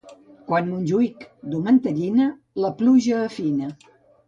Quan 0.45 0.71
Montjuïc 0.71 1.25
duu 1.51 1.61
mantellina, 1.67 2.29
la 2.65 2.73
pluja 2.83 3.23
afina. 3.29 3.73